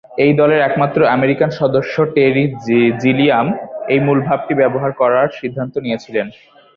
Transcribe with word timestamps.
এই 0.17 0.33
দলের 0.39 0.59
একমাত্র 0.61 0.99
আমেরিকান 1.15 1.49
সদস্য 1.59 1.95
টেরি 2.15 2.43
জিলিয়াম 3.01 3.47
এই 3.93 3.99
মূলভাবটি 4.07 4.53
ব্যবহার 4.61 4.91
করার 5.01 5.27
সিদ্ধান্ত 5.39 5.73
নিয়েছিলেন। 5.85 6.27